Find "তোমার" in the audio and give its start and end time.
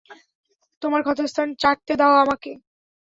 0.81-1.01